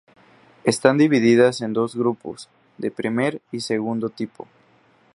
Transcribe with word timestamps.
Están 0.63 0.97
divididas 0.97 1.61
en 1.61 1.73
dos 1.73 1.95
grupos: 1.95 2.49
de 2.79 2.89
primer 2.89 3.39
y 3.51 3.59
segundo 3.59 4.09
tipo. 4.09 4.47